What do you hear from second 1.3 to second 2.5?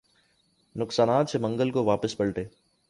منگل کو واپس پلٹے